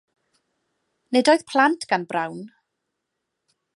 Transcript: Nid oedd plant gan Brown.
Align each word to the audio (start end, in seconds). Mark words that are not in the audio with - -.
Nid 1.17 1.29
oedd 1.33 1.45
plant 1.51 1.85
gan 1.91 2.07
Brown. 2.15 2.41